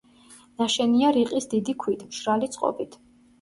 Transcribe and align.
ნაშენია 0.61 1.11
რიყის 1.17 1.49
დიდი 1.51 1.75
ქვით, 1.85 2.01
მშრალი 2.09 2.51
წყობით. 2.57 2.99